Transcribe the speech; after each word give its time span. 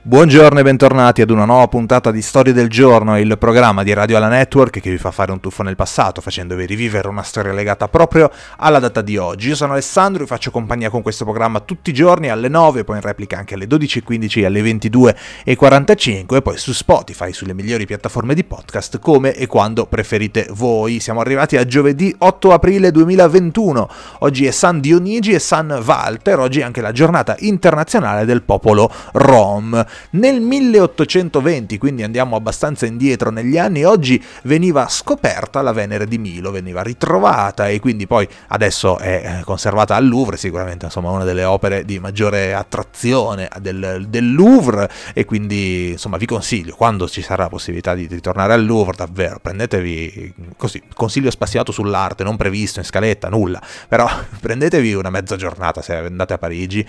Buongiorno 0.00 0.60
e 0.60 0.62
bentornati 0.62 1.22
ad 1.22 1.30
una 1.30 1.44
nuova 1.44 1.66
puntata 1.66 2.12
di 2.12 2.22
Storie 2.22 2.52
del 2.52 2.68
Giorno, 2.68 3.18
il 3.18 3.36
programma 3.36 3.82
di 3.82 3.92
Radio 3.92 4.16
Alla 4.16 4.28
Network 4.28 4.78
che 4.78 4.90
vi 4.90 4.96
fa 4.96 5.10
fare 5.10 5.32
un 5.32 5.40
tuffo 5.40 5.64
nel 5.64 5.74
passato, 5.74 6.20
facendovi 6.20 6.64
rivivere 6.66 7.08
una 7.08 7.24
storia 7.24 7.52
legata 7.52 7.88
proprio 7.88 8.30
alla 8.58 8.78
data 8.78 9.02
di 9.02 9.16
oggi. 9.16 9.48
Io 9.48 9.56
sono 9.56 9.72
Alessandro 9.72 10.22
e 10.22 10.26
faccio 10.28 10.52
compagnia 10.52 10.88
con 10.88 11.02
questo 11.02 11.24
programma 11.24 11.58
tutti 11.58 11.90
i 11.90 11.92
giorni 11.92 12.30
alle 12.30 12.46
9, 12.46 12.84
poi 12.84 12.96
in 12.96 13.02
replica 13.02 13.38
anche 13.38 13.54
alle 13.54 13.66
12.15 13.66 14.38
e 14.38 14.44
alle 14.46 14.62
22.45 14.62 16.36
e 16.36 16.42
poi 16.42 16.56
su 16.56 16.72
Spotify, 16.72 17.32
sulle 17.32 17.52
migliori 17.52 17.84
piattaforme 17.84 18.34
di 18.34 18.44
podcast, 18.44 19.00
come 19.00 19.34
e 19.34 19.48
quando 19.48 19.86
preferite 19.86 20.46
voi. 20.52 21.00
Siamo 21.00 21.20
arrivati 21.20 21.56
a 21.56 21.66
giovedì 21.66 22.14
8 22.16 22.52
aprile 22.52 22.92
2021. 22.92 23.88
Oggi 24.20 24.46
è 24.46 24.52
San 24.52 24.78
Dionigi 24.78 25.32
e 25.32 25.40
San 25.40 25.82
Walter, 25.84 26.38
oggi 26.38 26.60
è 26.60 26.62
anche 26.62 26.80
la 26.80 26.92
giornata 26.92 27.34
internazionale 27.40 28.24
del 28.24 28.42
popolo 28.42 28.90
Rom. 29.12 29.86
Nel 30.10 30.40
1820, 30.40 31.78
quindi 31.78 32.02
andiamo 32.02 32.36
abbastanza 32.36 32.86
indietro 32.86 33.30
negli 33.30 33.58
anni, 33.58 33.84
oggi 33.84 34.22
veniva 34.44 34.88
scoperta 34.88 35.62
la 35.62 35.72
Venere 35.72 36.06
di 36.06 36.18
Milo, 36.18 36.50
veniva 36.50 36.82
ritrovata 36.82 37.68
e 37.68 37.80
quindi 37.80 38.06
poi 38.06 38.26
adesso 38.48 38.98
è 38.98 39.38
eh, 39.40 39.44
conservata 39.44 39.94
al 39.94 40.06
Louvre, 40.06 40.36
sicuramente 40.36 40.86
insomma 40.86 41.10
una 41.10 41.24
delle 41.24 41.44
opere 41.44 41.84
di 41.84 41.98
maggiore 41.98 42.54
attrazione 42.54 43.48
del, 43.60 44.06
del 44.08 44.34
Louvre 44.34 44.90
e 45.12 45.24
quindi 45.24 45.90
insomma 45.90 46.16
vi 46.16 46.26
consiglio, 46.26 46.74
quando 46.74 47.08
ci 47.08 47.22
sarà 47.22 47.44
la 47.44 47.48
possibilità 47.48 47.94
di 47.94 48.06
ritornare 48.06 48.52
al 48.52 48.64
Louvre, 48.64 48.96
davvero 48.96 49.38
prendetevi 49.40 50.34
così, 50.56 50.82
consiglio 50.94 51.30
spaziato 51.30 51.72
sull'arte, 51.72 52.24
non 52.24 52.36
previsto 52.36 52.78
in 52.78 52.84
scaletta, 52.84 53.28
nulla, 53.28 53.60
però 53.88 54.08
prendetevi 54.40 54.94
una 54.94 55.10
mezza 55.10 55.36
giornata 55.36 55.82
se 55.82 55.94
andate 55.94 56.32
a 56.32 56.38
Parigi, 56.38 56.86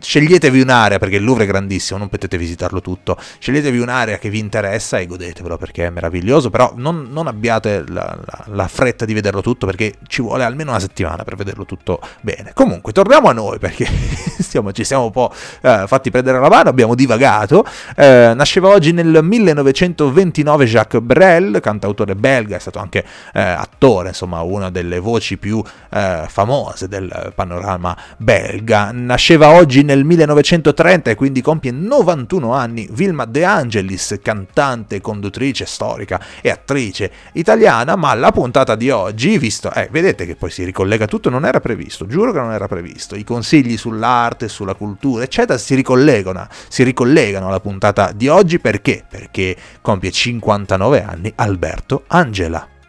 sceglietevi 0.00 0.60
un'area 0.60 0.98
perché 0.98 1.16
il 1.16 1.24
Louvre 1.24 1.44
è 1.44 1.46
grandissimo, 1.46 1.98
non 1.98 2.08
potete 2.08 2.38
visitarlo 2.38 2.80
tutto. 2.80 3.16
Sceglietevi 3.38 3.78
un'area 3.78 4.18
che 4.18 4.30
vi 4.30 4.38
interessa 4.38 4.98
e 4.98 5.06
godetevelo 5.06 5.56
perché 5.56 5.86
è 5.86 5.90
meraviglioso. 5.90 6.50
Però 6.50 6.72
non, 6.76 7.08
non 7.10 7.26
abbiate 7.26 7.84
la, 7.86 8.18
la, 8.24 8.44
la, 8.46 8.68
fretta 8.68 9.04
di 9.04 9.14
vederlo 9.14 9.42
tutto 9.42 9.66
perché 9.66 9.94
ci 10.06 10.22
vuole 10.22 10.44
almeno 10.44 10.70
una 10.70 10.80
settimana 10.80 11.22
per 11.24 11.36
vederlo 11.36 11.64
tutto 11.64 12.00
bene. 12.20 12.52
Comunque, 12.54 12.92
torniamo 12.92 13.28
a 13.28 13.32
noi 13.32 13.58
perché 13.58 13.86
stiamo, 14.40 14.72
ci 14.72 14.84
siamo 14.84 15.04
un 15.04 15.10
po' 15.10 15.32
eh, 15.60 15.84
fatti 15.86 16.10
prendere 16.10 16.40
la 16.40 16.48
mano, 16.48 16.70
abbiamo 16.70 16.94
divagato. 16.94 17.64
Eh, 17.96 18.32
nasceva 18.34 18.68
oggi 18.68 18.92
nel 18.92 19.20
1929 19.22 20.64
Jacques 20.66 21.02
Brel, 21.02 21.60
cantautore 21.60 22.14
belga, 22.14 22.56
è 22.56 22.60
stato 22.60 22.78
anche 22.78 23.04
eh, 23.32 23.40
attore, 23.40 24.08
insomma, 24.08 24.40
una 24.42 24.70
delle 24.70 24.98
voci 24.98 25.36
più 25.36 25.62
eh, 25.90 26.24
famose 26.26 26.88
del 26.88 27.32
panorama 27.34 27.96
belga. 28.16 28.90
Nasceva 28.92 29.50
oggi 29.50 29.82
nel 29.90 30.04
1930 30.04 31.10
e 31.10 31.14
quindi 31.16 31.40
compie 31.40 31.72
91 31.72 32.54
anni 32.54 32.88
Vilma 32.92 33.24
De 33.24 33.44
Angelis, 33.44 34.18
cantante, 34.22 35.00
conduttrice, 35.00 35.66
storica 35.66 36.20
e 36.40 36.48
attrice 36.48 37.10
italiana, 37.32 37.96
ma 37.96 38.14
la 38.14 38.30
puntata 38.30 38.76
di 38.76 38.88
oggi, 38.90 39.36
visto, 39.36 39.72
eh, 39.72 39.88
vedete 39.90 40.26
che 40.26 40.36
poi 40.36 40.50
si 40.50 40.62
ricollega 40.64 41.06
tutto, 41.06 41.28
non 41.28 41.44
era 41.44 41.58
previsto, 41.58 42.06
giuro 42.06 42.30
che 42.30 42.38
non 42.38 42.52
era 42.52 42.68
previsto, 42.68 43.16
i 43.16 43.24
consigli 43.24 43.76
sull'arte, 43.76 44.48
sulla 44.48 44.74
cultura, 44.74 45.24
eccetera, 45.24 45.58
si 45.58 45.74
ricollegano, 45.74 46.46
si 46.68 46.84
ricollegano 46.84 47.48
alla 47.48 47.60
puntata 47.60 48.12
di 48.12 48.28
oggi 48.28 48.60
perché? 48.60 49.04
Perché 49.08 49.56
compie 49.80 50.12
59 50.12 51.02
anni 51.02 51.32
Alberto 51.34 52.04
Angela. 52.06 52.79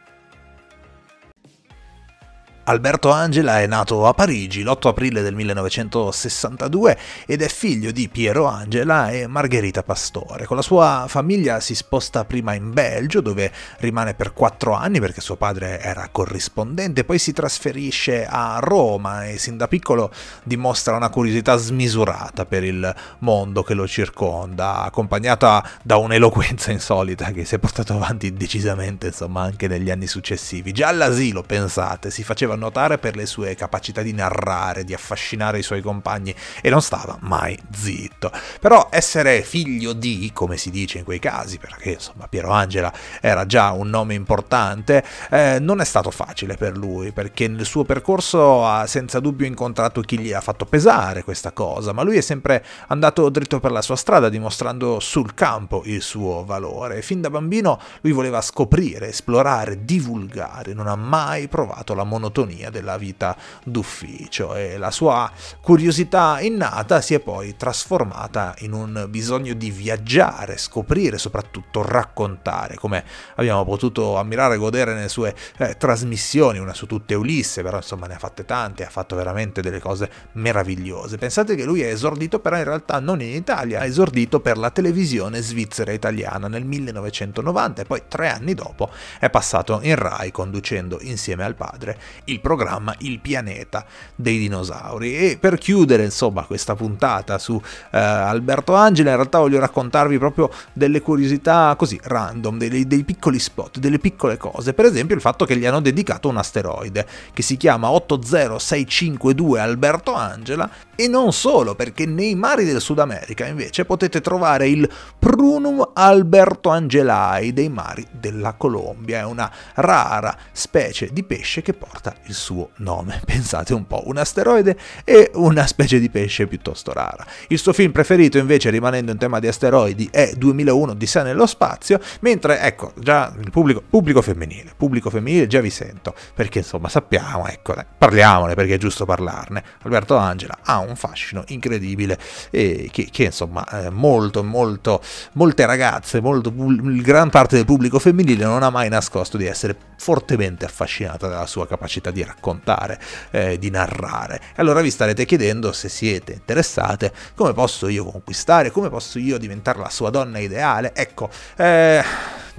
Alberto 2.64 3.10
Angela 3.10 3.60
è 3.60 3.66
nato 3.66 4.06
a 4.06 4.14
Parigi 4.14 4.62
l'8 4.62 4.90
aprile 4.90 5.24
del 5.24 5.34
1962 5.34 6.96
ed 7.26 7.42
è 7.42 7.48
figlio 7.48 7.90
di 7.90 8.08
Piero 8.08 8.46
Angela 8.46 9.10
e 9.10 9.26
Margherita 9.26 9.82
Pastore. 9.82 10.46
Con 10.46 10.58
la 10.58 10.62
sua 10.62 11.06
famiglia 11.08 11.60
si 11.60 11.74
sposta 11.74 12.24
prima 12.24 12.54
in 12.54 12.72
Belgio 12.72 13.20
dove 13.20 13.52
rimane 13.80 14.14
per 14.14 14.34
quattro 14.34 14.74
anni 14.74 15.00
perché 15.00 15.22
suo 15.22 15.38
padre 15.38 15.82
era 15.82 16.08
corrispondente, 16.12 17.04
poi 17.04 17.18
si 17.18 17.34
trasferisce 17.34 18.28
a 18.30 18.60
Roma 18.62 19.28
e 19.28 19.40
sin 19.40 19.58
da 19.58 19.68
piccolo 19.68 20.12
dimostra 20.44 20.96
una 20.96 21.10
curiosità 21.10 21.56
smisurata 21.56 22.46
per 22.46 22.64
il 22.64 22.94
mondo 23.20 23.64
che 23.64 23.74
lo 23.74 23.88
circonda, 23.88 24.84
accompagnata 24.84 25.68
da 25.82 25.98
un'eloquenza 25.98 26.70
insolita 26.70 27.32
che 27.32 27.44
si 27.44 27.56
è 27.56 27.58
portato 27.58 27.94
avanti 27.94 28.34
decisamente 28.34 29.08
insomma 29.08 29.42
anche 29.42 29.68
negli 29.68 29.90
anni 29.90 30.06
successivi. 30.06 30.72
Già 30.72 30.90
all'asilo, 30.90 31.42
pensate, 31.42 32.12
si 32.12 32.24
faceva 32.24 32.50
faceva 32.52 32.56
notare 32.56 32.98
per 32.98 33.16
le 33.16 33.26
sue 33.26 33.56
capacità 33.56 34.02
di 34.02 34.14
narrare, 34.14 34.84
di 34.84 34.94
affascinare 34.94 35.60
i 35.60 35.64
suoi 35.64 35.82
compagni 35.82 36.34
e 36.62 36.70
non 36.70 36.82
stava 36.82 37.18
mai 37.22 37.58
zitto. 37.72 38.32
Però 38.60 38.90
essere 38.92 39.42
figlio 39.44 39.94
di, 39.94 40.32
come 40.34 40.58
si 40.58 40.70
dice 40.70 41.00
in 41.00 41.04
quei 41.04 41.20
casi, 41.20 41.58
perché 41.58 41.92
insomma 41.92 42.28
Piero 42.28 42.52
Angela 42.52 42.92
era 43.22 43.46
già 43.46 43.72
un 43.72 43.90
nome 43.90 44.14
importante, 44.14 45.04
eh, 45.30 45.58
non 45.60 45.80
è 45.82 45.86
stato 45.86 46.12
facile 46.12 46.56
per 46.56 46.78
lui, 46.78 47.12
perché 47.12 47.48
nel 47.48 47.66
suo 47.66 47.84
percorso 47.84 48.66
ha 48.66 48.86
senza 48.88 49.20
dubbio 49.20 49.48
incontrato 49.48 50.02
chi 50.02 50.20
gli 50.20 50.34
ha 50.34 50.42
fatto 50.42 50.66
pesare 50.66 51.24
questa 51.24 51.52
cosa, 51.52 51.94
ma 51.94 52.04
lui 52.04 52.18
è 52.18 52.22
sempre 52.22 52.64
andato 52.88 53.30
dritto 53.30 53.60
per 53.60 53.72
la 53.72 53.82
sua 53.82 53.96
strada, 53.96 54.30
dimostrando 54.30 55.00
sul 55.00 55.34
campo 55.34 55.84
il 55.86 56.02
suo 56.02 56.44
valore. 56.46 57.02
Fin 57.02 57.22
da 57.22 57.30
bambino 57.30 57.80
lui 58.02 58.12
voleva 58.12 58.42
scoprire, 58.42 59.10
esplorare, 59.10 59.84
divulgare, 59.84 60.74
non 60.74 60.88
ha 60.88 60.96
mai 60.96 61.48
provato 61.48 61.94
la 61.94 62.04
monotonia 62.04 62.41
monotonia 62.42 62.70
della 62.70 62.98
vita 62.98 63.36
d'ufficio 63.64 64.56
e 64.56 64.78
la 64.78 64.92
sua 64.92 65.32
curiosità 65.62 66.40
innata 66.42 67.02
si 67.02 67.14
è 67.14 67.20
poi 67.20 67.56
trasformata 67.56 68.56
in 68.60 68.74
un 68.74 69.06
bisogno 69.10 69.54
di 69.54 69.72
viaggiare, 69.72 70.58
scoprire, 70.58 71.18
soprattutto 71.18 71.82
raccontare, 71.82 72.76
come 72.76 73.04
abbiamo 73.36 73.64
potuto 73.64 74.18
ammirare 74.18 74.56
e 74.56 74.58
godere 74.58 74.94
nelle 74.94 75.10
sue 75.10 75.36
eh, 75.58 75.78
trasmissioni, 75.78 76.60
una 76.60 76.74
su 76.74 76.86
tutte 76.86 77.16
Ulisse, 77.16 77.62
però 77.62 77.78
insomma 77.78 78.08
ne 78.08 78.16
ha 78.16 78.20
fatte 78.20 78.46
tante, 78.46 78.86
ha 78.86 78.90
fatto 78.90 79.16
veramente 79.16 79.62
delle 79.62 79.80
cose 79.80 80.10
meravigliose. 80.34 81.18
Pensate 81.18 81.56
che 81.56 81.64
lui 81.64 81.82
è 81.82 81.88
esordito 81.88 82.40
però 82.40 82.58
in 82.58 82.64
realtà 82.64 83.00
non 83.00 83.22
in 83.22 83.36
Italia, 83.36 83.82
ha 83.82 83.86
esordito 83.86 84.40
per 84.40 84.58
la 84.58 84.72
televisione 84.72 85.42
svizzera 85.42 85.92
italiana 85.92 86.48
nel 86.48 86.66
1990 86.66 87.82
e 87.82 87.86
poi 87.86 88.02
tre 88.08 88.30
anni 88.30 88.54
dopo 88.54 88.90
è 89.20 89.30
passato 89.30 89.80
in 89.84 89.96
Rai 89.96 90.32
conducendo 90.32 91.00
insieme 91.02 91.44
al 91.44 91.56
padre 91.56 91.98
il 92.32 92.40
programma 92.40 92.96
Il 93.00 93.20
pianeta 93.20 93.86
dei 94.16 94.38
dinosauri. 94.38 95.16
E 95.16 95.38
per 95.40 95.58
chiudere, 95.58 96.04
insomma, 96.04 96.44
questa 96.44 96.76
puntata 96.76 97.38
su 97.38 97.62
eh, 97.92 97.98
Alberto 97.98 98.74
Angela, 98.74 99.12
in 99.12 99.16
realtà 99.18 99.40
voglio 99.40 99.60
raccontarvi 99.60 100.18
proprio 100.18 100.50
delle 100.74 101.02
curiosità 101.02 101.76
così 101.78 102.00
random, 102.02 102.58
dei, 102.58 102.88
dei 102.88 103.04
piccoli 103.04 103.40
spot, 103.40 103.80
delle 103.80 104.00
piccole 104.00 104.38
cose. 104.38 104.74
Per 104.74 104.86
esempio, 104.86 105.16
il 105.16 105.22
fatto 105.22 105.46
che 105.46 105.58
gli 105.58 105.66
hanno 105.66 105.82
dedicato 105.82 106.30
un 106.30 106.38
asteroide 106.38 107.06
che 107.34 107.42
si 107.42 107.58
chiama 107.58 107.92
80652 107.92 109.60
Alberto 109.60 110.14
Angela 110.14 110.70
e 110.96 111.08
non 111.08 111.34
solo, 111.34 111.76
perché 111.76 112.06
nei 112.06 112.36
mari 112.36 112.64
del 112.64 112.80
Sud 112.80 113.00
America 113.00 113.46
invece 113.48 113.86
potete 113.86 114.22
trovare 114.22 114.68
il 114.68 114.88
Prunum 115.18 115.92
Alberto 115.94 116.70
Angelai 116.70 117.54
dei 117.54 117.70
mari 117.70 118.06
della 118.12 118.54
Colombia. 118.54 119.20
È 119.20 119.24
una 119.24 119.52
rara 119.76 120.38
specie 120.52 121.10
di 121.12 121.24
pesce 121.24 121.62
che 121.62 121.74
porta 121.74 122.14
il 122.26 122.34
suo 122.34 122.70
nome. 122.78 123.22
Pensate 123.26 123.74
un 123.74 123.88
po', 123.88 124.04
un 124.06 124.18
asteroide 124.18 124.78
e 125.04 125.32
una 125.36 125.66
specie 125.66 126.00
di 126.00 126.10
pesce 126.10 126.46
piuttosto 126.46 126.94
rara. 126.94 127.26
Il 127.48 127.58
suo 127.58 127.74
film 127.74 127.92
preferito 127.92 128.38
invece, 128.38 128.70
rimanendo 128.70 129.12
in 129.12 129.18
tema 129.18 129.40
di 129.40 129.48
asteroidi, 129.48 130.10
è 130.12 130.34
2001 130.38 130.94
di 130.94 131.06
sé 131.08 131.24
nello 131.24 131.48
spazio, 131.48 132.00
mentre 132.20 132.60
ecco, 132.62 132.94
già 132.98 133.34
il 133.40 133.50
pubblico, 133.50 133.82
pubblico 133.90 134.22
femminile, 134.22 134.74
pubblico 134.78 135.10
femminile 135.10 135.48
già 135.48 135.62
vi 135.62 135.72
sento, 135.72 136.14
perché 136.36 136.60
insomma 136.60 136.90
sappiamo, 136.90 137.48
ecco, 137.48 137.74
parliamone 137.98 138.54
perché 138.54 138.76
è 138.76 138.78
giusto 138.78 139.06
parlarne. 139.06 139.64
Alberto 139.82 140.16
Angela 140.16 140.60
ha 140.62 140.80
un 140.80 140.92
un 140.92 140.96
fascino 140.96 141.44
incredibile 141.48 142.18
e 142.52 142.90
che, 142.92 143.08
che 143.12 143.24
insomma 143.24 143.66
eh, 143.68 143.90
molto 143.90 144.44
molto 144.44 145.02
molte 145.34 145.66
ragazze 145.66 146.22
molto 146.22 146.54
gran 146.56 147.30
parte 147.30 147.56
del 147.56 147.66
pubblico 147.66 147.98
femminile 147.98 148.46
non 148.46 148.64
ha 148.64 148.70
mai 148.70 148.90
nascosto 148.90 149.38
di 149.38 149.46
essere 149.46 149.76
fortemente 149.98 150.66
affascinata 150.66 151.28
dalla 151.28 151.46
sua 151.46 151.68
capacità 151.68 152.11
di 152.12 152.24
raccontare 152.24 153.00
eh, 153.32 153.58
di 153.58 153.70
narrare 153.70 154.40
allora 154.56 154.82
vi 154.82 154.92
starete 154.92 155.26
chiedendo 155.26 155.72
se 155.72 155.90
siete 155.90 156.34
interessate 156.34 157.12
come 157.36 157.54
posso 157.54 157.88
io 157.88 158.06
conquistare 158.06 158.72
come 158.72 158.90
posso 158.90 159.20
io 159.20 159.38
diventare 159.38 159.80
la 159.80 159.90
sua 159.90 160.10
donna 160.10 160.40
ideale 160.40 160.94
ecco 160.94 161.30
eh, 161.58 162.04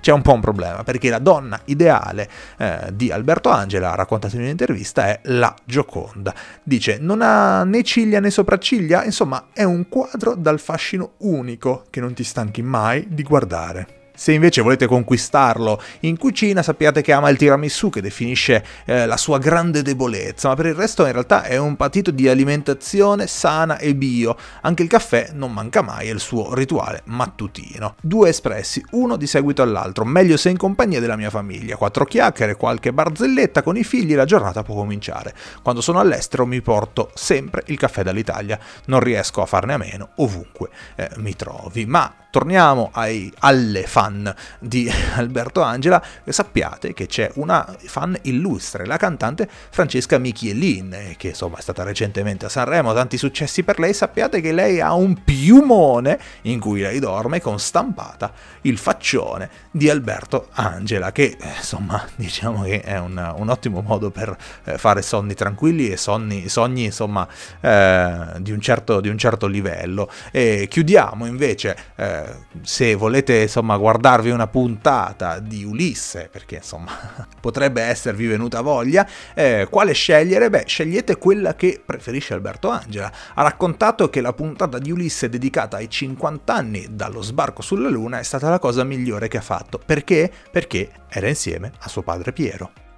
c'è 0.02 0.10
un 0.10 0.20
po' 0.20 0.32
un 0.32 0.40
problema, 0.40 0.82
perché 0.82 1.08
la 1.08 1.20
donna 1.20 1.60
ideale 1.66 2.28
eh, 2.58 2.90
di 2.93 3.12
Alberto 3.12 3.50
Angela, 3.50 3.94
raccontata 3.94 4.34
in 4.34 4.43
un'intervista, 4.43 5.06
è 5.06 5.20
la 5.26 5.55
Gioconda. 5.64 6.34
Dice, 6.64 6.98
non 6.98 7.22
ha 7.22 7.62
né 7.62 7.84
ciglia 7.84 8.19
né 8.19 8.31
sopracciglia, 8.31 9.05
insomma 9.05 9.46
è 9.52 9.62
un 9.62 9.88
quadro 9.88 10.34
dal 10.34 10.58
fascino 10.58 11.12
unico 11.19 11.84
che 11.88 12.00
non 12.00 12.14
ti 12.14 12.25
stanchi 12.25 12.62
mai 12.62 13.06
di 13.10 13.22
guardare. 13.22 14.01
Se 14.22 14.30
invece 14.30 14.60
volete 14.60 14.86
conquistarlo 14.86 15.82
in 16.02 16.16
cucina, 16.16 16.62
sappiate 16.62 17.02
che 17.02 17.10
ama 17.10 17.28
il 17.28 17.36
tiramisù 17.36 17.90
che 17.90 18.00
definisce 18.00 18.64
eh, 18.84 19.04
la 19.04 19.16
sua 19.16 19.38
grande 19.38 19.82
debolezza, 19.82 20.46
ma 20.46 20.54
per 20.54 20.66
il 20.66 20.76
resto 20.76 21.04
in 21.04 21.10
realtà 21.10 21.42
è 21.42 21.56
un 21.56 21.74
patito 21.74 22.12
di 22.12 22.28
alimentazione 22.28 23.26
sana 23.26 23.78
e 23.78 23.96
bio. 23.96 24.36
Anche 24.60 24.84
il 24.84 24.88
caffè 24.88 25.30
non 25.32 25.52
manca 25.52 25.82
mai, 25.82 26.06
è 26.06 26.12
il 26.12 26.20
suo 26.20 26.54
rituale 26.54 27.02
mattutino. 27.06 27.96
Due 28.00 28.28
espressi, 28.28 28.80
uno 28.92 29.16
di 29.16 29.26
seguito 29.26 29.60
all'altro, 29.60 30.04
meglio 30.04 30.36
se 30.36 30.50
in 30.50 30.56
compagnia 30.56 31.00
della 31.00 31.16
mia 31.16 31.28
famiglia. 31.28 31.74
Quattro 31.74 32.04
chiacchiere, 32.04 32.54
qualche 32.54 32.92
barzelletta 32.92 33.64
con 33.64 33.76
i 33.76 33.82
figli, 33.82 34.14
la 34.14 34.24
giornata 34.24 34.62
può 34.62 34.76
cominciare. 34.76 35.34
Quando 35.62 35.80
sono 35.80 35.98
all'estero 35.98 36.46
mi 36.46 36.60
porto 36.60 37.10
sempre 37.14 37.64
il 37.66 37.76
caffè 37.76 38.04
dall'Italia, 38.04 38.56
non 38.84 39.00
riesco 39.00 39.42
a 39.42 39.46
farne 39.46 39.72
a 39.72 39.78
meno 39.78 40.10
ovunque 40.19 40.69
eh, 40.94 41.10
mi 41.16 41.34
trovi. 41.34 41.86
Ma 41.86 42.14
torniamo 42.32 42.88
ai, 42.92 43.30
alle 43.40 43.82
fan 43.86 44.12
di 44.59 44.91
Alberto 45.14 45.62
Angela, 45.62 46.03
sappiate 46.25 46.93
che 46.93 47.06
c'è 47.06 47.31
una 47.35 47.76
fan 47.79 48.19
illustre, 48.23 48.87
la 48.87 48.97
cantante 48.97 49.49
Francesca 49.70 50.19
Michiellin, 50.19 51.14
che 51.17 51.29
insomma 51.29 51.59
è 51.59 51.61
stata 51.62 51.82
recentemente 51.82 52.47
a 52.47 52.49
Sanremo, 52.49 52.93
tanti 52.93 53.17
successi 53.17 53.62
per 53.62 53.79
lei, 53.79 53.94
sappiate 53.94 54.41
che 54.41 54.53
lei 54.53 54.81
ha 54.81 54.94
un 54.94 55.23
piumone 55.25 56.19
in 56.43 56.61
cui 56.61 56.81
lei 56.81 56.99
dorme 56.99 57.41
con 57.41 57.59
stampata 57.59 58.32
il 58.62 58.79
faccione 58.79 59.50
di 59.70 59.88
Alberto 59.88 60.49
Angela, 60.53 61.12
che 61.12 61.37
insomma 61.56 62.05
diciamo 62.17 62.62
che 62.62 62.81
è 62.81 62.99
un, 62.99 63.35
un 63.37 63.49
ottimo 63.49 63.81
modo 63.81 64.11
per 64.11 64.37
eh, 64.65 64.79
fare 64.79 65.03
sonni 65.03 65.35
tranquilli 65.35 65.91
e 65.91 65.97
sonni, 65.97 66.49
sogni 66.49 66.85
insomma 66.85 67.26
eh, 67.61 68.35
di, 68.38 68.53
un 68.53 68.61
certo, 68.61 69.00
di, 69.00 69.08
un 69.08 69.19
certo, 69.19 69.47
livello. 69.47 70.11
E 70.31 70.67
chiudiamo 70.69 71.26
invece 71.26 71.76
eh, 71.97 72.25
se 72.62 72.94
volete 72.94 73.43
insomma 73.43 73.76
guardarvi 73.93 74.31
una 74.31 74.47
puntata 74.47 75.39
di 75.39 75.65
Ulisse, 75.65 76.29
perché 76.33 76.56
insomma 76.56 76.93
potrebbe 77.41 77.83
esservi 77.83 78.27
venuta 78.27 78.62
voglia, 78.62 79.06
eh, 79.35 79.67
quale 79.69 79.93
scegliere? 79.93 80.49
Beh, 80.49 80.65
scegliete 80.67 81.19
quella 81.19 81.55
che 81.55 81.83
preferisce 81.85 82.33
Alberto 82.33 82.71
Angela. 82.71 83.12
Ha 83.35 83.43
raccontato 83.43 84.09
che 84.09 84.23
la 84.23 84.33
puntata 84.33 84.79
di 84.79 84.91
Ulisse 84.91 85.29
dedicata 85.29 85.77
ai 85.77 85.91
50 85.91 86.55
anni 86.55 86.87
dallo 86.91 87.21
sbarco 87.21 87.61
sulla 87.61 87.91
Luna 87.91 88.19
è 88.19 88.23
stata 88.23 88.49
la 88.49 88.59
cosa 88.59 88.83
migliore 88.83 89.29
che 89.29 89.37
ha 89.37 89.43
fatto. 89.43 89.79
Perché? 89.85 90.33
Perché 90.50 90.91
era 91.09 91.29
insieme 91.29 91.73
a 91.81 91.89
suo 91.89 92.03
padre 92.03 92.33
Piero. 92.33 92.92